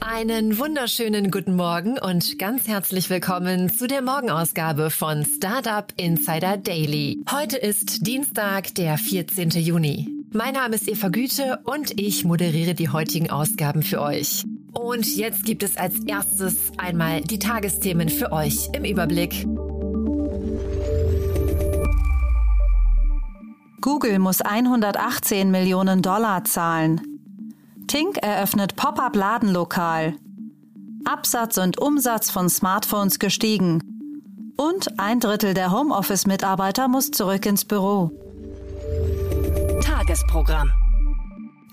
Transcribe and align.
Einen 0.00 0.58
wunderschönen 0.58 1.30
guten 1.30 1.56
Morgen 1.56 1.98
und 1.98 2.38
ganz 2.38 2.68
herzlich 2.68 3.10
willkommen 3.10 3.68
zu 3.68 3.86
der 3.86 4.00
Morgenausgabe 4.00 4.90
von 4.90 5.24
Startup 5.24 5.92
Insider 5.96 6.56
Daily. 6.56 7.22
Heute 7.30 7.56
ist 7.56 8.06
Dienstag, 8.06 8.74
der 8.74 8.96
14. 8.96 9.50
Juni. 9.50 10.08
Mein 10.32 10.54
Name 10.54 10.76
ist 10.76 10.88
Eva 10.88 11.08
Güte 11.08 11.58
und 11.64 12.00
ich 12.00 12.24
moderiere 12.24 12.74
die 12.74 12.88
heutigen 12.88 13.30
Ausgaben 13.30 13.82
für 13.82 14.00
euch. 14.00 14.44
Und 14.72 15.06
jetzt 15.16 15.44
gibt 15.44 15.62
es 15.62 15.76
als 15.76 15.98
erstes 16.06 16.70
einmal 16.78 17.20
die 17.22 17.38
Tagesthemen 17.38 18.08
für 18.08 18.32
euch 18.32 18.68
im 18.74 18.84
Überblick. 18.84 19.46
Google 23.80 24.18
muss 24.18 24.40
118 24.42 25.50
Millionen 25.50 26.02
Dollar 26.02 26.44
zahlen. 26.44 27.17
Tink 27.88 28.18
eröffnet 28.18 28.76
Pop-up-Ladenlokal. 28.76 30.14
Absatz 31.06 31.56
und 31.56 31.80
Umsatz 31.80 32.30
von 32.30 32.50
Smartphones 32.50 33.18
gestiegen. 33.18 34.52
Und 34.58 35.00
ein 35.00 35.20
Drittel 35.20 35.54
der 35.54 35.72
Homeoffice-Mitarbeiter 35.72 36.86
muss 36.86 37.10
zurück 37.10 37.46
ins 37.46 37.64
Büro. 37.64 38.10
Tagesprogramm. 39.80 40.70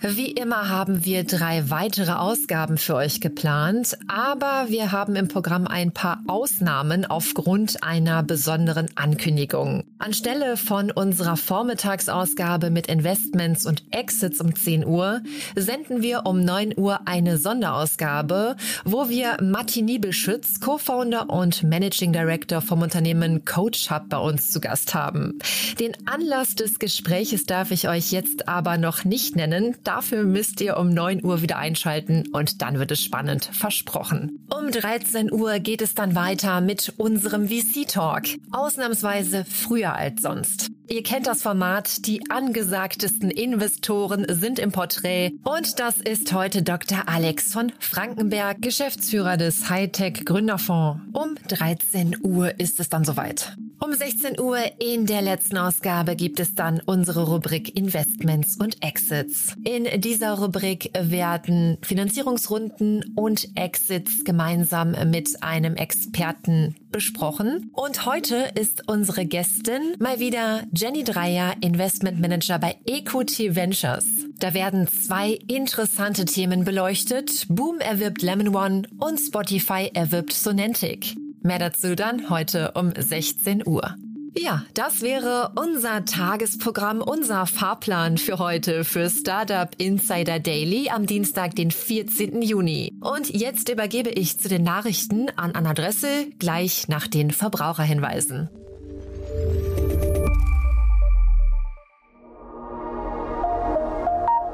Wie 0.02 0.32
immer 0.32 0.68
haben 0.70 1.06
wir 1.06 1.24
drei 1.24 1.70
weitere 1.70 2.12
Ausgaben 2.12 2.78
für 2.78 2.96
euch 2.96 3.22
geplant, 3.22 3.98
aber 4.08 4.66
wir 4.68 4.92
haben 4.92 5.16
im 5.16 5.30
Programm 5.30 5.68
ein 5.68 5.94
paar 5.94 6.22
Ausnahmen 6.28 7.06
aufgrund 7.06 7.82
einer 7.82 8.22
besonderen 8.22 8.90
Ankündigung. 8.96 9.86
Anstelle 9.98 10.58
von 10.58 10.92
unserer 10.92 11.38
Vormittagsausgabe 11.38 12.70
mit 12.70 12.88
Investments 12.88 13.66
und 13.66 13.86
Exits 13.92 14.42
um 14.42 14.54
10 14.54 14.86
Uhr 14.86 15.22
senden 15.56 16.02
wir 16.02 16.26
um 16.26 16.44
9 16.44 16.74
Uhr 16.78 17.00
eine 17.06 17.38
Sonderausgabe, 17.38 18.58
wo 18.84 19.08
wir 19.08 19.38
Matti 19.42 19.82
Niebelschütz, 19.82 20.60
Co-Founder 20.60 21.30
und 21.30 21.64
Managing 21.64 22.12
Director 22.12 22.62
vom 22.62 22.82
Unternehmen 22.82 23.46
Coach 23.46 23.90
Hub 23.90 24.10
bei 24.10 24.18
uns 24.18 24.52
zu 24.52 24.60
Gast 24.60 24.94
haben. 24.94 25.40
Den 25.80 25.94
Anlass 26.06 26.56
des 26.56 26.80
Gespräches 26.80 27.46
darf 27.46 27.72
ich 27.72 27.88
euch 27.88 28.12
jetzt 28.12 28.50
aber 28.50 28.78
noch 28.78 29.06
nicht 29.06 29.38
nennen. 29.38 29.78
Dafür 29.96 30.26
müsst 30.26 30.60
ihr 30.60 30.76
um 30.76 30.90
9 30.90 31.24
Uhr 31.24 31.42
wieder 31.42 31.58
einschalten 31.58 32.26
und 32.34 32.62
dann 32.62 32.80
wird 32.80 32.92
es 32.92 33.02
spannend, 33.02 33.50
versprochen. 33.54 34.46
Um 34.54 34.70
13 34.70 35.32
Uhr 35.32 35.60
geht 35.60 35.82
es 35.82 35.96
dann 35.96 36.16
weiter 36.16 36.60
mit 36.60 36.92
unserem 36.98 37.48
VC-Talk. 37.48 38.24
Ausnahmsweise 38.52 39.46
früher 39.46 39.96
als 39.96 40.22
sonst. 40.22 40.70
Ihr 40.90 41.02
kennt 41.02 41.28
das 41.28 41.44
Format, 41.44 42.06
die 42.08 42.30
angesagtesten 42.30 43.32
Investoren 43.32 44.26
sind 44.28 44.60
im 44.60 44.74
Porträt 44.74 45.32
und 45.46 45.80
das 45.80 46.02
ist 46.02 46.34
heute 46.34 46.62
Dr. 46.62 47.08
Alex 47.08 47.54
von 47.54 47.72
Frankenberg, 47.80 48.62
Geschäftsführer 48.62 49.38
des 49.38 49.70
Hightech 49.70 50.26
Gründerfonds. 50.26 51.04
Um 51.14 51.36
13 51.48 52.18
Uhr 52.22 52.60
ist 52.60 52.82
es 52.82 52.90
dann 52.90 53.06
soweit. 53.06 53.56
Um 53.80 53.94
16 53.94 54.40
Uhr 54.40 54.58
in 54.80 55.06
der 55.06 55.22
letzten 55.22 55.58
Ausgabe 55.58 56.16
gibt 56.16 56.40
es 56.40 56.56
dann 56.56 56.82
unsere 56.86 57.28
Rubrik 57.28 57.78
Investments 57.78 58.56
und 58.56 58.82
Exits. 58.82 59.56
In 59.66 60.02
dieser 60.02 60.40
Rubrik 60.40 60.92
werden 60.98 61.78
Finanzierungsrunden 61.82 63.14
und 63.16 63.50
Exits 63.56 64.24
gemeinsam 64.24 64.96
mit 65.12 65.44
einem 65.44 65.76
Experten 65.76 66.76
besprochen. 66.90 67.70
Und 67.74 68.06
heute 68.06 68.50
ist 68.56 68.88
unsere 68.88 69.26
Gästin 69.26 69.96
mal 70.00 70.20
wieder 70.20 70.64
Jenny 70.74 71.04
Dreier, 71.04 71.56
Investment 71.62 72.20
Manager 72.20 72.58
bei 72.60 72.78
Equity 72.86 73.56
Ventures. 73.56 74.06
Da 74.40 74.54
werden 74.54 74.88
zwei 74.88 75.38
interessante 75.48 76.26
Themen 76.26 76.64
beleuchtet. 76.64 77.46
Boom 77.50 77.80
erwirbt 77.80 78.22
Lemon 78.22 78.56
One 78.56 78.84
und 79.00 79.20
Spotify 79.20 79.92
erwirbt 79.94 80.34
Sonantic. 80.34 81.16
Mehr 81.46 81.60
dazu 81.60 81.96
dann 81.96 82.32
heute 82.32 82.72
um 82.72 82.92
16 82.98 83.68
Uhr. 83.68 83.94
Ja, 84.36 84.66
das 84.74 85.04
wäre 85.04 85.52
unser 85.56 86.04
Tagesprogramm, 86.04 87.04
unser 87.04 87.46
Fahrplan 87.46 88.18
für 88.18 88.40
heute 88.40 88.84
für 88.84 89.12
Startup 89.12 89.70
Insider 89.78 90.40
Daily 90.40 90.90
am 90.90 91.06
Dienstag, 91.06 91.56
den 91.56 91.70
14. 91.70 92.42
Juni. 92.42 92.98
Und 93.00 93.30
jetzt 93.30 93.70
übergebe 93.70 94.10
ich 94.10 94.40
zu 94.40 94.50
den 94.50 94.64
Nachrichten 94.64 95.30
an 95.36 95.52
Anna 95.52 95.76
Dressel 95.76 96.32
gleich 96.40 96.88
nach 96.88 97.06
den 97.06 97.30
Verbraucherhinweisen. 97.30 98.50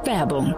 Werbung. 0.03 0.53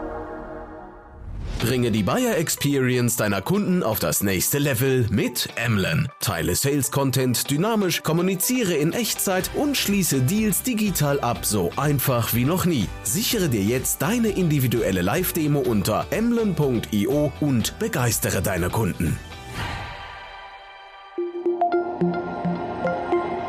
Bringe 1.63 1.91
die 1.91 2.03
Buyer 2.03 2.35
Experience 2.35 3.15
deiner 3.15 3.41
Kunden 3.41 3.83
auf 3.83 3.97
das 3.97 4.21
nächste 4.21 4.57
Level 4.57 5.07
mit 5.09 5.47
Emlen. 5.55 6.09
Teile 6.19 6.55
Sales 6.55 6.91
Content 6.91 7.49
dynamisch, 7.49 8.03
kommuniziere 8.03 8.73
in 8.73 8.91
Echtzeit 8.91 9.49
und 9.55 9.77
schließe 9.77 10.23
Deals 10.23 10.63
digital 10.63 11.21
ab, 11.21 11.45
so 11.45 11.71
einfach 11.77 12.33
wie 12.33 12.43
noch 12.43 12.65
nie. 12.65 12.89
Sichere 13.03 13.47
dir 13.47 13.63
jetzt 13.63 14.01
deine 14.01 14.27
individuelle 14.27 15.01
Live-Demo 15.01 15.59
unter 15.59 16.05
emlen.io 16.09 17.31
und 17.39 17.79
begeistere 17.79 18.41
deine 18.41 18.69
Kunden. 18.69 19.17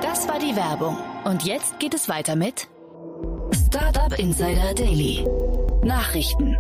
Das 0.02 0.28
war 0.28 0.38
die 0.38 0.54
Werbung. 0.54 0.96
Und 1.24 1.42
jetzt 1.42 1.80
geht 1.80 1.94
es 1.94 2.08
weiter 2.08 2.36
mit 2.36 2.68
Startup 3.66 4.16
Insider 4.16 4.72
Daily. 4.72 5.26
Nachrichten. 5.82 6.56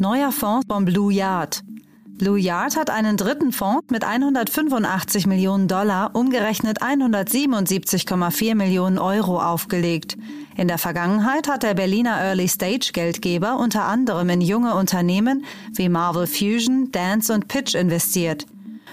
Neuer 0.00 0.32
Fonds 0.32 0.64
von 0.66 0.86
Blue 0.86 1.12
Yard. 1.12 1.62
Blue 2.06 2.38
Yard 2.38 2.74
hat 2.74 2.88
einen 2.88 3.18
dritten 3.18 3.52
Fonds 3.52 3.84
mit 3.90 4.02
185 4.02 5.26
Millionen 5.26 5.68
Dollar, 5.68 6.12
umgerechnet 6.14 6.80
177,4 6.80 8.54
Millionen 8.54 8.98
Euro 8.98 9.42
aufgelegt. 9.42 10.16
In 10.56 10.68
der 10.68 10.78
Vergangenheit 10.78 11.48
hat 11.48 11.64
der 11.64 11.74
Berliner 11.74 12.18
Early 12.18 12.48
Stage 12.48 12.92
Geldgeber 12.94 13.58
unter 13.58 13.84
anderem 13.84 14.30
in 14.30 14.40
junge 14.40 14.74
Unternehmen 14.74 15.44
wie 15.74 15.90
Marvel 15.90 16.26
Fusion, 16.26 16.90
Dance 16.92 17.30
und 17.34 17.48
Pitch 17.48 17.74
investiert. 17.74 18.46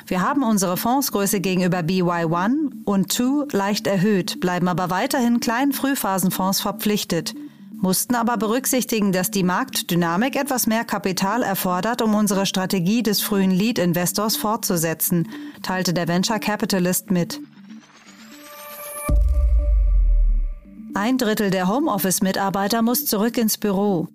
Wir 0.07 0.22
haben 0.22 0.44
unsere 0.44 0.75
Fondsgröße 0.75 1.40
gegenüber 1.40 1.79
BY1 1.79 2.84
und 2.84 3.13
2 3.13 3.56
leicht 3.57 3.88
erhöht, 3.88 4.41
bleiben 4.41 4.67
aber 4.67 4.90
weiterhin 4.90 5.40
kleinen 5.40 5.72
Frühphasenfonds 5.72 6.59
verpflichtet 6.59 7.34
mussten 7.79 8.15
aber 8.15 8.38
berücksichtigen, 8.38 9.11
dass 9.11 9.31
die 9.31 9.43
Marktdynamik 9.43 10.35
etwas 10.35 10.67
mehr 10.67 10.83
Kapital 10.83 11.43
erfordert, 11.43 12.01
um 12.01 12.15
unsere 12.15 12.45
Strategie 12.45 13.03
des 13.03 13.21
frühen 13.21 13.51
Lead-Investors 13.51 14.35
fortzusetzen, 14.35 15.29
teilte 15.61 15.93
der 15.93 16.07
Venture 16.07 16.39
Capitalist 16.39 17.11
mit. 17.11 17.39
Ein 20.93 21.17
Drittel 21.19 21.51
der 21.51 21.67
Homeoffice-Mitarbeiter 21.67 22.81
muss 22.81 23.05
zurück 23.05 23.37
ins 23.37 23.57
Büro. 23.57 24.07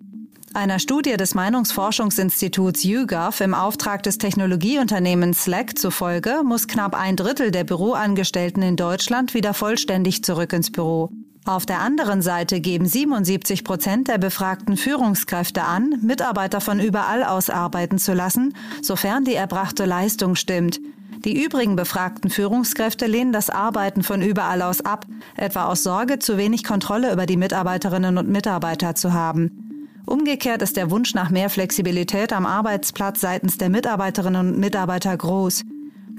Einer 0.53 0.77
Studie 0.77 1.17
des 1.17 1.33
Meinungsforschungsinstituts 1.33 2.83
YouGov 2.83 3.39
im 3.41 3.55
Auftrag 3.55 4.03
des 4.03 4.19
Technologieunternehmens 4.19 5.45
Slack 5.45 5.79
zufolge 5.79 6.41
muss 6.43 6.67
knapp 6.67 6.93
ein 6.93 7.15
Drittel 7.15 7.49
der 7.49 7.63
Büroangestellten 7.63 8.61
in 8.61 8.75
Deutschland 8.75 9.33
wieder 9.33 9.53
vollständig 9.55 10.23
zurück 10.23 10.53
ins 10.53 10.71
Büro. 10.71 11.09
Auf 11.45 11.65
der 11.65 11.81
anderen 11.81 12.21
Seite 12.21 12.61
geben 12.61 12.85
77 12.85 13.65
Prozent 13.65 14.07
der 14.07 14.17
befragten 14.17 14.77
Führungskräfte 14.77 15.63
an, 15.63 15.99
Mitarbeiter 16.01 16.61
von 16.61 16.79
überall 16.79 17.25
aus 17.25 17.49
arbeiten 17.49 17.97
zu 17.97 18.13
lassen, 18.13 18.55
sofern 18.81 19.25
die 19.25 19.35
erbrachte 19.35 19.83
Leistung 19.83 20.35
stimmt. 20.35 20.79
Die 21.25 21.43
übrigen 21.43 21.75
befragten 21.75 22.29
Führungskräfte 22.29 23.07
lehnen 23.07 23.33
das 23.33 23.49
Arbeiten 23.49 24.03
von 24.03 24.21
überall 24.21 24.61
aus 24.61 24.81
ab, 24.81 25.05
etwa 25.35 25.65
aus 25.65 25.83
Sorge, 25.83 26.19
zu 26.19 26.37
wenig 26.37 26.63
Kontrolle 26.63 27.11
über 27.11 27.25
die 27.25 27.37
Mitarbeiterinnen 27.37 28.17
und 28.17 28.29
Mitarbeiter 28.29 28.95
zu 28.95 29.11
haben. 29.11 29.99
Umgekehrt 30.05 30.61
ist 30.61 30.77
der 30.77 30.91
Wunsch 30.91 31.13
nach 31.13 31.29
mehr 31.29 31.49
Flexibilität 31.49 32.31
am 32.31 32.45
Arbeitsplatz 32.45 33.19
seitens 33.19 33.57
der 33.57 33.69
Mitarbeiterinnen 33.69 34.53
und 34.53 34.59
Mitarbeiter 34.59 35.15
groß. 35.15 35.63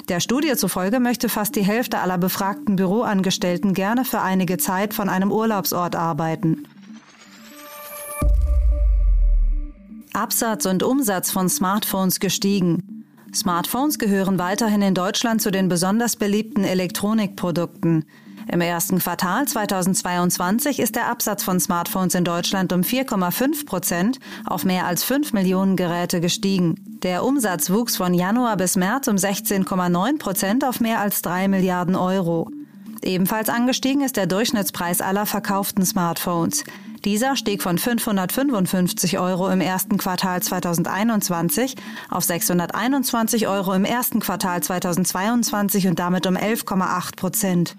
Der 0.08 0.20
Studie 0.20 0.54
zufolge 0.56 1.00
möchte 1.00 1.28
fast 1.28 1.56
die 1.56 1.62
Hälfte 1.62 1.98
aller 1.98 2.18
befragten 2.18 2.76
Büroangestellten 2.76 3.72
gerne 3.72 4.04
für 4.04 4.20
einige 4.20 4.58
Zeit 4.58 4.92
von 4.92 5.08
einem 5.08 5.32
Urlaubsort 5.32 5.96
arbeiten. 5.96 6.66
Absatz 10.12 10.66
und 10.66 10.82
Umsatz 10.82 11.30
von 11.30 11.48
Smartphones 11.48 12.20
gestiegen. 12.20 13.04
Smartphones 13.34 13.98
gehören 13.98 14.38
weiterhin 14.38 14.82
in 14.82 14.94
Deutschland 14.94 15.42
zu 15.42 15.50
den 15.50 15.68
besonders 15.68 16.16
beliebten 16.16 16.64
Elektronikprodukten. 16.64 18.04
Im 18.50 18.60
ersten 18.60 18.98
Quartal 18.98 19.46
2022 19.48 20.78
ist 20.78 20.96
der 20.96 21.08
Absatz 21.08 21.42
von 21.42 21.60
Smartphones 21.60 22.14
in 22.14 22.24
Deutschland 22.24 22.72
um 22.72 22.82
4,5 22.82 23.66
Prozent 23.66 24.18
auf 24.44 24.64
mehr 24.64 24.86
als 24.86 25.02
5 25.04 25.32
Millionen 25.32 25.76
Geräte 25.76 26.20
gestiegen. 26.20 26.74
Der 27.02 27.24
Umsatz 27.24 27.70
wuchs 27.70 27.96
von 27.96 28.12
Januar 28.12 28.56
bis 28.56 28.76
März 28.76 29.08
um 29.08 29.16
16,9 29.16 30.18
Prozent 30.18 30.64
auf 30.64 30.80
mehr 30.80 31.00
als 31.00 31.22
3 31.22 31.48
Milliarden 31.48 31.96
Euro. 31.96 32.50
Ebenfalls 33.02 33.48
angestiegen 33.48 34.02
ist 34.02 34.16
der 34.16 34.26
Durchschnittspreis 34.26 35.00
aller 35.00 35.26
verkauften 35.26 35.84
Smartphones. 35.84 36.64
Dieser 37.04 37.36
stieg 37.36 37.62
von 37.62 37.76
555 37.76 39.18
Euro 39.18 39.50
im 39.50 39.60
ersten 39.60 39.98
Quartal 39.98 40.42
2021 40.42 41.76
auf 42.08 42.24
621 42.24 43.46
Euro 43.46 43.74
im 43.74 43.84
ersten 43.84 44.20
Quartal 44.20 44.62
2022 44.62 45.86
und 45.86 45.98
damit 45.98 46.26
um 46.26 46.36
11,8 46.36 47.16
Prozent. 47.16 47.76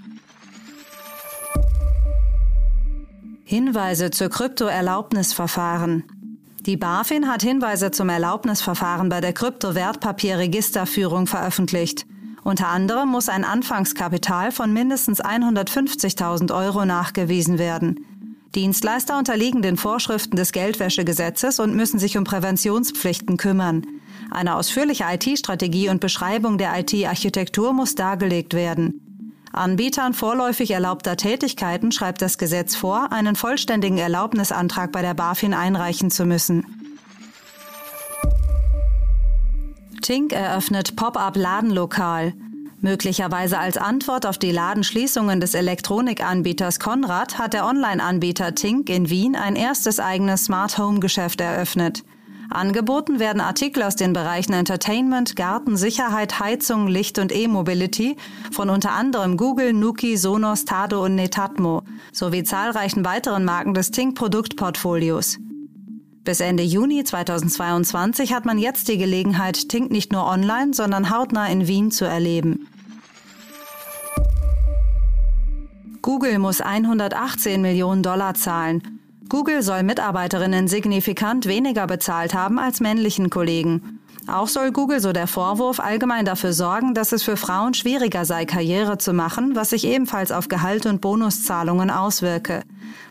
Hinweise 3.48 4.10
zur 4.10 4.30
Kryptoerlaubnisverfahren. 4.30 6.04
Die 6.66 6.78
BaFin 6.78 7.28
hat 7.28 7.44
Hinweise 7.44 7.92
zum 7.92 8.10
Erlaubnisverfahren 8.10 9.08
bei 9.08 9.22
der 9.22 9.34
Kryptowertpapierregisterführung 9.34 11.28
veröffentlicht. 11.28 12.08
Unter 12.44 12.70
anderem 12.70 13.10
muss 13.10 13.30
ein 13.30 13.44
Anfangskapital 13.44 14.52
von 14.52 14.74
mindestens 14.74 15.24
150.000 15.24 16.56
Euro 16.58 16.86
nachgewiesen 16.86 17.60
werden. 17.60 18.04
Dienstleister 18.56 19.16
unterliegen 19.16 19.62
den 19.62 19.78
Vorschriften 19.78 20.38
des 20.38 20.52
Geldwäschegesetzes 20.52 21.60
und 21.60 21.76
müssen 21.76 22.00
sich 22.00 22.18
um 22.18 22.24
Präventionspflichten 22.24 23.38
kümmern. 23.38 23.86
Eine 24.32 24.56
ausführliche 24.56 25.04
IT-Strategie 25.08 25.90
und 25.90 26.02
Beschreibung 26.02 26.58
der 26.58 26.80
IT-Architektur 26.80 27.74
muss 27.74 27.94
dargelegt 27.94 28.56
werden. 28.56 29.05
Anbietern 29.56 30.14
vorläufig 30.14 30.72
erlaubter 30.72 31.18
Tätigkeiten 31.18 31.92
schreibt 31.92 32.22
das 32.22 32.38
Gesetz 32.38 32.76
vor, 32.76 33.12
einen 33.12 33.36
vollständigen 33.36 33.98
Erlaubnisantrag 33.98 34.92
bei 34.92 35.02
der 35.02 35.14
BaFin 35.14 35.54
einreichen 35.54 36.12
zu 36.12 36.26
müssen. 36.26 36.66
Tink 40.02 40.34
eröffnet 40.34 40.96
Pop-up-Ladenlokal. 40.96 42.34
Möglicherweise 42.80 43.58
als 43.58 43.78
Antwort 43.78 44.28
auf 44.28 44.38
die 44.38 44.52
Ladenschließungen 44.52 45.40
des 45.40 45.56
Elektronikanbieters 45.56 46.80
Konrad 46.80 47.40
hat 47.40 47.54
der 47.54 47.66
Online-Anbieter 47.66 48.54
Tink 48.54 48.90
in 48.90 49.10
Wien 49.10 49.36
ein 49.36 49.56
erstes 49.56 50.00
eigenes 50.00 50.46
Smart 50.46 50.78
Home 50.78 51.00
Geschäft 51.00 51.42
eröffnet. 51.42 52.04
Angeboten 52.56 53.20
werden 53.20 53.42
Artikel 53.42 53.84
aus 53.84 53.96
den 53.96 54.14
Bereichen 54.14 54.54
Entertainment, 54.54 55.36
Garten, 55.36 55.78
Sicherheit, 55.78 56.40
Heizung, 56.40 56.88
Licht 56.88 57.20
und 57.20 57.36
E-Mobility 57.36 58.16
von 58.52 58.70
unter 58.70 58.92
anderem 58.92 59.38
Google, 59.38 59.74
Nuki, 59.74 60.18
Sonos, 60.18 60.66
Tado 60.66 61.04
und 61.04 61.16
Netatmo 61.16 61.84
sowie 62.12 62.44
zahlreichen 62.44 63.06
weiteren 63.06 63.46
Marken 63.46 63.74
des 63.74 63.92
Tink-Produktportfolios. 63.92 65.38
Bis 66.24 66.40
Ende 66.40 66.64
Juni 66.64 67.04
2022 67.04 68.34
hat 68.34 68.46
man 68.46 68.58
jetzt 68.58 68.88
die 68.88 68.98
Gelegenheit, 68.98 69.70
Tink 69.70 69.92
nicht 69.92 70.12
nur 70.12 70.26
online, 70.26 70.74
sondern 70.74 71.12
hautnah 71.12 71.48
in 71.48 71.68
Wien 71.68 71.92
zu 71.92 72.06
erleben. 72.06 72.68
Google 76.02 76.40
muss 76.40 76.62
118 76.62 77.62
Millionen 77.62 78.02
Dollar 78.02 78.34
zahlen. 78.34 78.95
Google 79.28 79.64
soll 79.64 79.84
Mitarbeiterinnen 79.84 80.68
signifikant 80.68 81.48
weniger 81.48 81.88
bezahlt 81.88 82.34
haben 82.34 82.60
als 82.60 82.80
männlichen 82.80 83.30
Kollegen. 83.30 84.00
Auch 84.28 84.48
soll 84.48 84.72
Google, 84.72 85.00
so 85.00 85.14
der 85.14 85.28
Vorwurf, 85.28 85.80
allgemein 85.80 86.26
dafür 86.26 86.54
sorgen, 86.54 86.94
dass 86.94 87.12
es 87.12 87.24
für 87.24 87.38
Frauen 87.38 87.74
schwieriger 87.74 88.26
sei, 88.26 88.46
Karriere 88.46 88.98
zu 88.98 89.14
machen, 89.14 89.56
was 89.56 89.72
sich 89.72 89.86
ebenfalls 89.86 90.32
auf 90.32 90.48
Gehalt 90.48 90.86
und 90.86 91.02
Bonuszahlungen 91.02 91.92
auswirke. 91.92 92.64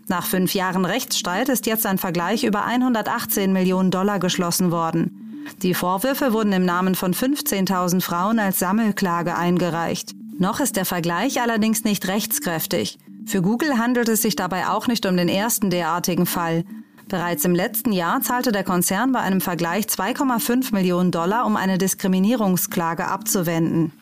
Nach 0.09 0.27
fünf 0.27 0.55
Jahren 0.55 0.85
Rechtsstreit 0.85 1.49
ist 1.49 1.67
jetzt 1.67 1.87
ein 1.87 1.99
Vergleich 1.99 2.45
über 2.45 2.65
118 2.65 3.53
Millionen 3.53 3.91
Dollar 3.91 4.19
geschlossen 4.19 4.71
worden. 4.71 5.47
Die 5.63 5.75
Vorwürfe 5.75 6.33
wurden 6.33 6.53
im 6.53 6.65
Namen 6.65 6.95
von 6.95 7.15
15.000 7.15 8.01
Frauen 8.01 8.39
als 8.39 8.59
Sammelklage 8.59 9.37
eingereicht. 9.37 10.15
Noch 10.39 10.59
ist 10.59 10.77
der 10.77 10.85
Vergleich 10.85 11.41
allerdings 11.41 11.85
nicht 11.85 12.09
rechtskräftig. 12.09 12.99
Für 13.27 13.43
Google 13.43 13.79
handelt 13.79 14.09
es 14.09 14.23
sich 14.23 14.37
dabei 14.37 14.69
auch 14.69 14.87
nicht 14.87 15.07
um 15.07 15.17
den 15.17 15.29
ersten 15.29 15.71
derartigen 15.71 16.27
Fall. 16.27 16.65
Bereits 17.09 17.45
im 17.45 17.55
letzten 17.55 17.93
Jahr 17.93 18.23
zahlte 18.23 18.53
der 18.53 18.65
Konzern 18.65 19.13
bei 19.13 19.21
einem 19.21 19.41
Vergleich 19.41 19.87
2,5 19.87 20.73
Millionen 20.73 21.11
Dollar, 21.11 21.47
um 21.47 21.57
eine 21.57 21.79
Diskriminierungsklage 21.79 23.07
abzuwenden. 23.07 23.93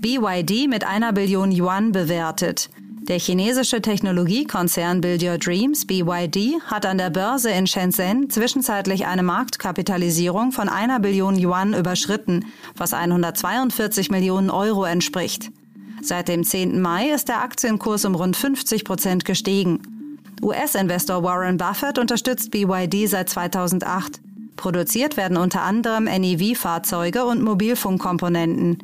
BYD 0.00 0.68
mit 0.68 0.84
einer 0.84 1.12
Billion 1.12 1.50
Yuan 1.50 1.92
bewertet. 1.92 2.70
Der 3.08 3.18
chinesische 3.18 3.80
Technologiekonzern 3.80 5.00
Build 5.00 5.22
Your 5.22 5.38
Dreams, 5.38 5.86
BYD, 5.86 6.60
hat 6.66 6.86
an 6.86 6.98
der 6.98 7.10
Börse 7.10 7.50
in 7.50 7.66
Shenzhen 7.66 8.30
zwischenzeitlich 8.30 9.06
eine 9.06 9.22
Marktkapitalisierung 9.22 10.52
von 10.52 10.68
einer 10.68 11.00
Billion 11.00 11.38
Yuan 11.38 11.72
überschritten, 11.72 12.46
was 12.76 12.94
142 12.94 14.10
Millionen 14.10 14.50
Euro 14.50 14.84
entspricht. 14.84 15.50
Seit 16.02 16.28
dem 16.28 16.44
10. 16.44 16.80
Mai 16.80 17.10
ist 17.10 17.28
der 17.28 17.42
Aktienkurs 17.42 18.04
um 18.04 18.14
rund 18.14 18.36
50 18.36 18.84
Prozent 18.84 19.24
gestiegen. 19.24 19.80
US-Investor 20.42 21.22
Warren 21.22 21.56
Buffett 21.56 21.98
unterstützt 21.98 22.50
BYD 22.50 23.08
seit 23.08 23.30
2008. 23.30 24.20
Produziert 24.56 25.16
werden 25.16 25.36
unter 25.36 25.62
anderem 25.62 26.04
NEV-Fahrzeuge 26.04 27.24
und 27.24 27.42
Mobilfunkkomponenten. 27.42 28.78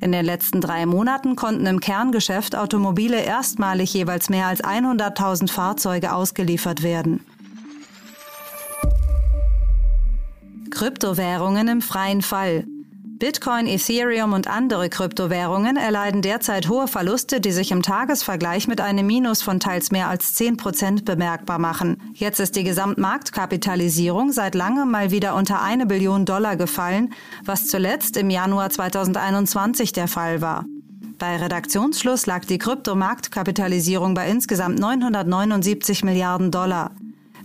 In 0.00 0.10
den 0.10 0.24
letzten 0.24 0.60
drei 0.60 0.84
Monaten 0.84 1.36
konnten 1.36 1.66
im 1.66 1.78
Kerngeschäft 1.78 2.56
Automobile 2.56 3.20
erstmalig 3.20 3.94
jeweils 3.94 4.30
mehr 4.30 4.46
als 4.46 4.62
100.000 4.62 5.50
Fahrzeuge 5.50 6.12
ausgeliefert 6.12 6.82
werden. 6.82 7.24
Kryptowährungen 10.70 11.68
im 11.68 11.82
freien 11.82 12.22
Fall. 12.22 12.64
Bitcoin, 13.22 13.68
Ethereum 13.68 14.32
und 14.32 14.48
andere 14.48 14.88
Kryptowährungen 14.88 15.76
erleiden 15.76 16.22
derzeit 16.22 16.68
hohe 16.68 16.88
Verluste, 16.88 17.40
die 17.40 17.52
sich 17.52 17.70
im 17.70 17.80
Tagesvergleich 17.80 18.66
mit 18.66 18.80
einem 18.80 19.06
Minus 19.06 19.42
von 19.42 19.60
teils 19.60 19.92
mehr 19.92 20.08
als 20.08 20.34
10 20.34 20.56
Prozent 20.56 21.04
bemerkbar 21.04 21.60
machen. 21.60 21.98
Jetzt 22.14 22.40
ist 22.40 22.56
die 22.56 22.64
Gesamtmarktkapitalisierung 22.64 24.32
seit 24.32 24.56
langem 24.56 24.90
mal 24.90 25.12
wieder 25.12 25.36
unter 25.36 25.62
eine 25.62 25.86
Billion 25.86 26.24
Dollar 26.24 26.56
gefallen, 26.56 27.14
was 27.44 27.68
zuletzt 27.68 28.16
im 28.16 28.28
Januar 28.28 28.70
2021 28.70 29.92
der 29.92 30.08
Fall 30.08 30.40
war. 30.40 30.64
Bei 31.20 31.36
Redaktionsschluss 31.36 32.26
lag 32.26 32.44
die 32.44 32.58
Kryptomarktkapitalisierung 32.58 34.14
bei 34.14 34.28
insgesamt 34.28 34.80
979 34.80 36.02
Milliarden 36.02 36.50
Dollar. 36.50 36.90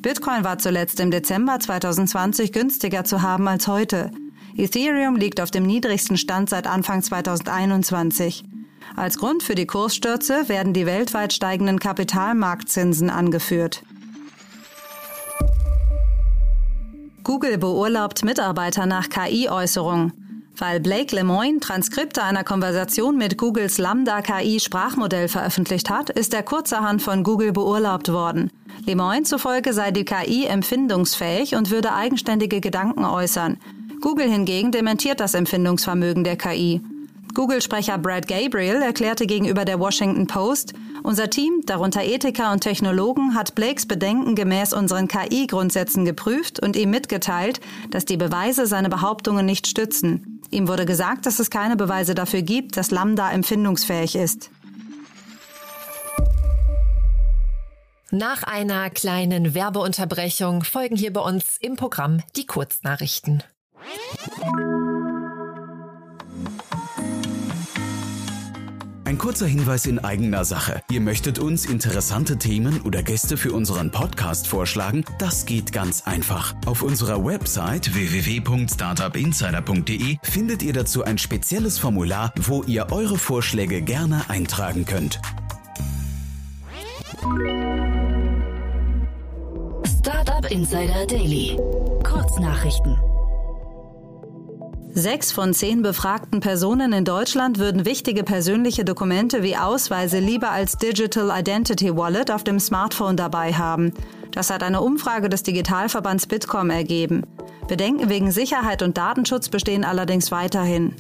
Bitcoin 0.01 0.43
war 0.43 0.57
zuletzt 0.57 1.00
im 1.00 1.12
Dezember 1.12 1.60
2020 1.60 2.51
günstiger 2.51 3.03
zu 3.03 3.22
haben 3.22 3.48
als 3.48 3.67
heute. 3.67 4.10
Ethereum 4.57 5.15
liegt 5.15 5.39
auf 5.39 5.51
dem 5.51 5.63
niedrigsten 5.67 6.17
Stand 6.17 6.49
seit 6.49 6.65
Anfang 6.65 7.03
2021. 7.03 8.43
Als 8.95 9.19
Grund 9.19 9.43
für 9.43 9.53
die 9.53 9.67
Kursstürze 9.67 10.49
werden 10.49 10.73
die 10.73 10.87
weltweit 10.87 11.31
steigenden 11.31 11.79
Kapitalmarktzinsen 11.79 13.11
angeführt. 13.11 13.83
Google 17.23 17.59
beurlaubt 17.59 18.25
Mitarbeiter 18.25 18.87
nach 18.87 19.09
KI-Äußerung. 19.09 20.13
Weil 20.59 20.79
Blake 20.79 21.15
Lemoyne 21.15 21.59
Transkripte 21.59 22.23
einer 22.23 22.43
Konversation 22.43 23.15
mit 23.15 23.37
Googles 23.37 23.77
Lambda 23.77 24.23
KI 24.23 24.59
Sprachmodell 24.59 25.27
veröffentlicht 25.27 25.91
hat, 25.91 26.09
ist 26.09 26.33
er 26.33 26.41
kurzerhand 26.41 27.03
von 27.03 27.21
Google 27.21 27.51
beurlaubt 27.51 28.11
worden. 28.11 28.49
Lemoyne 28.83 29.23
zufolge 29.23 29.73
sei 29.73 29.91
die 29.91 30.05
KI 30.05 30.45
empfindungsfähig 30.45 31.53
und 31.53 31.69
würde 31.69 31.93
eigenständige 31.93 32.59
Gedanken 32.59 33.05
äußern. 33.05 33.59
Google 34.01 34.30
hingegen 34.30 34.72
dementiert 34.72 35.20
das 35.20 35.34
Empfindungsvermögen 35.34 36.24
der 36.24 36.38
KI. 36.38 36.82
Google-Sprecher 37.34 37.98
Brad 37.98 38.27
Gabriel 38.27 38.82
erklärte 38.82 39.27
gegenüber 39.27 39.63
der 39.63 39.80
Washington 39.80 40.27
Post, 40.27 40.74
unser 41.04 41.30
Team, 41.30 41.62
darunter 41.66 42.04
Ethiker 42.04 42.51
und 42.51 42.62
Technologen, 42.62 43.36
hat 43.36 43.54
Blakes 43.54 43.86
Bedenken 43.86 44.36
gemäß 44.36 44.74
unseren 44.74 45.08
KI-Grundsätzen 45.08 46.04
geprüft 46.04 46.60
und 46.60 46.75
ihm 46.75 46.89
mitgeteilt, 46.89 47.60
dass 47.92 48.06
die 48.06 48.18
Beweise 48.18 48.66
seine 48.66 48.89
Behauptungen 48.89 49.46
nicht 49.46 49.68
stützen. 49.68 50.42
Ihm 50.50 50.68
wurde 50.68 50.86
gesagt, 50.86 51.25
dass 51.25 51.39
es 51.39 51.50
keine 51.50 51.75
Beweise 51.75 52.16
dafür 52.16 52.42
gibt, 52.42 52.75
dass 52.77 52.92
Lambda 52.92 53.32
empfindungsfähig 53.32 54.16
ist. 54.16 54.50
Nach 58.10 58.44
einer 58.44 58.89
kleinen 58.89 59.54
Werbeunterbrechung 59.54 60.63
folgen 60.63 60.96
hier 60.96 61.12
bei 61.12 61.22
uns 61.22 61.58
im 61.60 61.75
Programm 61.75 62.22
die 62.36 62.46
Kurznachrichten. 62.46 63.44
Ein 69.08 69.17
kurzer 69.17 69.48
Hinweis 69.48 69.86
in 69.86 70.00
eigener 70.00 70.44
Sache. 70.46 70.82
Ihr 70.91 71.01
möchtet 71.01 71.39
uns 71.39 71.65
interessante 71.65 72.38
Themen 72.38 72.82
oder 72.82 73.01
Gäste 73.01 73.38
für 73.38 73.53
unseren 73.53 73.89
Podcast 73.89 74.48
vorschlagen? 74.48 75.03
Das 75.17 75.46
geht 75.46 75.72
ganz 75.72 76.06
einfach. 76.06 76.53
Auf 76.65 76.84
unserer 76.84 77.25
Website 77.25 77.96
www.startupinsider.de 77.96 80.17
findet 80.22 80.62
ihr 80.62 80.74
dazu 80.74 81.03
ein 81.03 81.17
spezielles 81.17 81.79
Formular, 81.79 82.32
wo 82.36 82.62
ihr 82.63 82.91
eure 82.91 83.17
Vorschläge 83.17 83.82
gerne 83.82 84.29
eintragen 84.29 84.86
könnt. 84.86 85.22
Startup 90.00 90.51
Insider 90.51 91.08
Daily. 91.08 91.58
Kurznachrichten. 92.03 92.98
Sechs 94.98 95.32
von 95.32 95.54
zehn 95.54 95.84
befragten 95.84 96.39
Personen 96.39 96.92
in 96.92 97.06
Deutschland 97.06 97.60
würden 97.60 97.86
wichtige 97.86 98.24
persönliche 98.24 98.84
Dokumente 98.84 99.44
wie 99.44 99.56
Ausweise 99.56 100.18
lieber 100.18 100.50
als 100.50 100.80
Digital 100.80 101.32
Identity 101.39 101.96
Wallet 101.96 102.32
auf 102.32 102.44
dem 102.44 102.60
Smartphone 102.60 103.16
dabei 103.16 103.54
haben. 103.54 103.94
Das 104.32 104.50
hat 104.50 104.63
eine 104.63 104.82
Umfrage 104.82 105.30
des 105.30 105.44
Digitalverbands 105.44 106.25
Bitkom 106.25 106.72
ergeben. 106.72 107.27
Bedenken 107.68 108.10
wegen 108.10 108.32
Sicherheit 108.32 108.82
und 108.82 108.98
Datenschutz 108.98 109.50
bestehen 109.50 109.86
allerdings 109.86 110.32
weiterhin. 110.32 110.96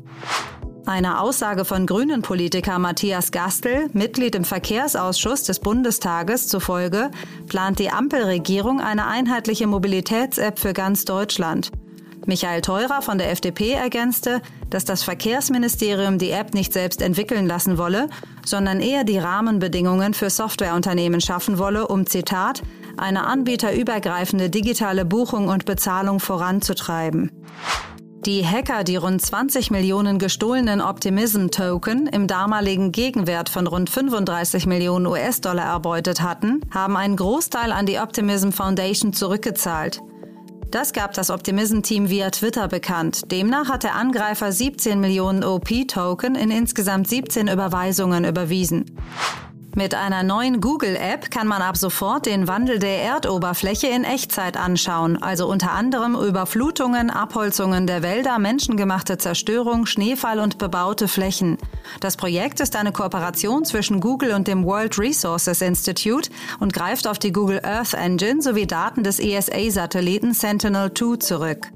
Einer 0.85 1.19
Aussage 1.19 1.65
von 1.65 1.87
Grünen-Politiker 1.87 2.77
Matthias 2.77 3.31
Gastel, 3.31 3.89
Mitglied 3.93 4.35
im 4.35 4.43
Verkehrsausschuss 4.43 5.41
des 5.41 5.57
Bundestages, 5.57 6.47
zufolge 6.47 7.09
plant 7.47 7.79
die 7.79 7.89
Ampelregierung 7.89 8.79
eine 8.79 9.07
einheitliche 9.07 9.65
Mobilitäts-App 9.65 10.59
für 10.59 10.73
ganz 10.73 11.03
Deutschland. 11.03 11.71
Michael 12.27 12.61
Theurer 12.61 13.01
von 13.01 13.17
der 13.17 13.31
FDP 13.31 13.71
ergänzte, 13.71 14.41
dass 14.69 14.83
das 14.83 15.01
Verkehrsministerium 15.01 16.17
die 16.17 16.31
App 16.31 16.53
nicht 16.53 16.73
selbst 16.73 17.01
entwickeln 17.01 17.47
lassen 17.47 17.77
wolle, 17.77 18.09
sondern 18.45 18.81
eher 18.81 19.05
die 19.05 19.17
Rahmenbedingungen 19.17 20.13
für 20.13 20.29
Softwareunternehmen 20.29 21.21
schaffen 21.21 21.57
wolle, 21.57 21.87
um 21.87 22.05
Zitat 22.05 22.63
eine 22.97 23.25
anbieterübergreifende 23.25 24.49
digitale 24.49 25.05
Buchung 25.05 25.47
und 25.47 25.63
Bezahlung 25.63 26.19
voranzutreiben. 26.19 27.31
Die 28.25 28.45
Hacker, 28.45 28.83
die 28.83 28.97
rund 28.97 29.21
20 29.21 29.71
Millionen 29.71 30.19
gestohlenen 30.19 30.81
Optimism-Token 30.81 32.07
im 32.07 32.27
damaligen 32.27 32.91
Gegenwert 32.91 33.47
von 33.47 33.67
rund 33.67 33.89
35 33.89 34.65
Millionen 34.65 35.05
US-Dollar 35.05 35.63
erbeutet 35.63 36.21
hatten, 36.21 36.59
haben 36.73 36.97
einen 36.97 37.15
Großteil 37.15 37.71
an 37.71 37.85
die 37.85 37.99
Optimism 37.99 38.49
Foundation 38.49 39.13
zurückgezahlt. 39.13 40.01
Das 40.71 40.91
gab 40.91 41.13
das 41.13 41.29
Optimism-Team 41.29 42.09
via 42.09 42.29
Twitter 42.29 42.67
bekannt. 42.67 43.31
Demnach 43.31 43.69
hat 43.69 43.83
der 43.83 43.95
Angreifer 43.95 44.51
17 44.51 44.99
Millionen 44.99 45.43
OP-Token 45.43 46.35
in 46.35 46.51
insgesamt 46.51 47.07
17 47.07 47.47
Überweisungen 47.47 48.25
überwiesen. 48.25 48.85
Mit 49.77 49.93
einer 49.93 50.23
neuen 50.23 50.59
Google-App 50.59 51.29
kann 51.29 51.45
man 51.45 51.61
ab 51.61 51.77
sofort 51.77 52.25
den 52.25 52.47
Wandel 52.47 52.79
der 52.79 53.03
Erdoberfläche 53.03 53.85
in 53.85 54.05
Echtzeit 54.05 54.57
anschauen, 54.57 55.21
also 55.21 55.47
unter 55.47 55.69
anderem 55.69 56.15
Überflutungen, 56.15 57.11
Abholzungen 57.11 57.85
der 57.85 58.01
Wälder, 58.01 58.39
menschengemachte 58.39 59.19
Zerstörung, 59.19 59.85
Schneefall 59.85 60.39
und 60.39 60.57
bebaute 60.57 61.07
Flächen. 61.07 61.59
Das 61.99 62.17
Projekt 62.17 62.59
ist 62.59 62.75
eine 62.75 62.91
Kooperation 62.91 63.65
zwischen 63.65 63.99
Google 63.99 64.31
und 64.31 64.47
dem 64.47 64.65
World 64.65 64.97
Resources 64.97 65.61
Institute 65.61 66.31
und 66.59 66.73
greift 66.73 67.07
auf 67.07 67.19
die 67.19 67.31
Google 67.31 67.61
Earth 67.63 67.93
Engine 67.93 68.41
sowie 68.41 68.65
Daten 68.65 69.03
des 69.03 69.19
ESA-Satelliten 69.19 70.33
Sentinel-2 70.33 71.19
zurück. 71.19 71.67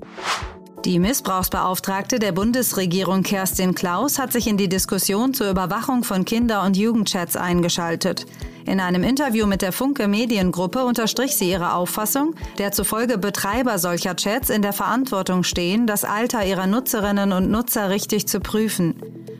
Die 0.85 0.97
Missbrauchsbeauftragte 0.97 2.17
der 2.17 2.31
Bundesregierung 2.31 3.21
Kerstin 3.21 3.75
Klaus 3.75 4.17
hat 4.17 4.33
sich 4.33 4.47
in 4.47 4.57
die 4.57 4.67
Diskussion 4.67 5.31
zur 5.35 5.51
Überwachung 5.51 6.03
von 6.03 6.25
Kinder- 6.25 6.63
und 6.63 6.75
Jugendchats 6.75 7.35
eingeschaltet. 7.35 8.25
In 8.65 8.79
einem 8.79 9.03
Interview 9.03 9.45
mit 9.45 9.61
der 9.61 9.73
Funke 9.73 10.07
Mediengruppe 10.07 10.83
unterstrich 10.83 11.35
sie 11.35 11.51
ihre 11.51 11.73
Auffassung, 11.73 12.33
der 12.57 12.71
zufolge 12.71 13.19
Betreiber 13.19 13.77
solcher 13.77 14.15
Chats 14.15 14.49
in 14.49 14.63
der 14.63 14.73
Verantwortung 14.73 15.43
stehen, 15.43 15.85
das 15.85 16.03
Alter 16.03 16.43
ihrer 16.45 16.65
Nutzerinnen 16.65 17.31
und 17.31 17.51
Nutzer 17.51 17.91
richtig 17.91 18.27
zu 18.27 18.39
prüfen. 18.39 18.95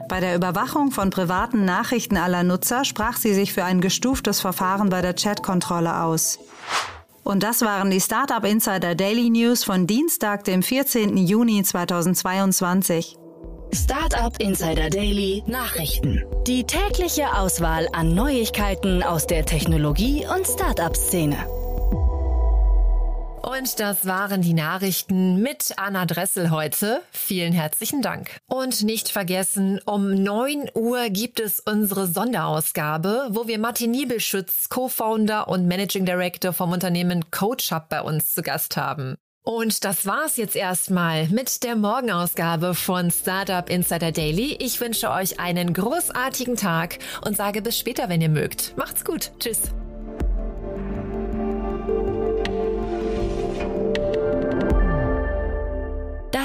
Bei 0.10 0.20
der 0.20 0.36
Überwachung 0.36 0.92
von 0.92 1.10
privaten 1.10 1.66
Nachrichten 1.66 2.18
aller 2.18 2.44
Nutzer 2.44 2.86
sprach 2.86 3.18
sie 3.18 3.34
sich 3.34 3.52
für 3.52 3.64
ein 3.64 3.82
gestuftes 3.82 4.42
Verfahren 4.42 4.90
bei 4.90 5.02
der 5.02 5.16
Chatkontrolle 5.16 6.04
aus. 6.04 6.38
Und 7.24 7.44
das 7.44 7.62
waren 7.62 7.92
die 7.92 8.02
Startup 8.02 8.44
Insider 8.44 8.96
Daily 8.96 9.30
News 9.30 9.64
von 9.64 9.88
Dienstag, 9.88 10.44
dem 10.44 10.64
14. 10.64 11.18
Juni 11.18 11.64
2022. 11.64 13.18
Startup 13.74 14.34
Insider 14.40 14.90
Daily 14.90 15.44
Nachrichten. 15.48 16.24
Die 16.46 16.66
tägliche 16.66 17.38
Auswahl 17.38 17.88
an 17.94 18.14
Neuigkeiten 18.14 19.02
aus 19.02 19.28
der 19.28 19.46
Technologie- 19.46 20.26
und 20.28 20.46
Startup-Szene. 20.46 21.38
Und 23.42 23.80
das 23.80 24.06
waren 24.06 24.42
die 24.42 24.54
Nachrichten 24.54 25.42
mit 25.42 25.74
Anna 25.78 26.06
Dressel 26.06 26.52
heute. 26.52 27.02
Vielen 27.12 27.54
herzlichen 27.54 28.02
Dank. 28.02 28.38
Und 28.48 28.84
nicht 28.84 29.10
vergessen, 29.10 29.80
um 29.86 30.14
9 30.14 30.70
Uhr 30.76 31.10
gibt 31.10 31.40
es 31.40 31.60
unsere 31.60 32.06
Sonderausgabe, 32.06 33.30
wo 33.32 33.48
wir 33.48 33.58
Martin 33.58 33.92
Niebelschütz, 33.92 34.70
Co-Founder 34.70 35.48
und 35.48 35.68
Managing 35.68 36.06
Director 36.06 36.54
vom 36.54 36.72
Unternehmen 36.72 37.32
CoachUp 37.32 37.90
bei 37.90 38.02
uns 38.02 38.34
zu 38.34 38.44
Gast 38.44 38.78
haben. 38.78 39.16
Und 39.44 39.86
das 39.86 40.06
war's 40.06 40.38
jetzt 40.38 40.56
erstmal 40.56 41.28
mit 41.30 41.64
der 41.64 41.76
Morgenausgabe 41.76 42.76
von 42.76 43.10
Startup 43.10 43.68
Insider 43.68 44.12
Daily. 44.12 44.56
Ich 44.60 44.80
wünsche 44.80 45.10
euch 45.10 45.40
einen 45.40 45.74
großartigen 45.74 46.58
Tag 46.58 47.00
und 47.26 47.38
sage 47.38 47.64
bis 47.64 47.80
später, 47.80 48.08
wenn 48.08 48.22
ihr 48.22 48.30
mögt. 48.30 48.78
Macht's 48.78 49.04
gut. 49.04 49.32
Tschüss. 49.40 49.62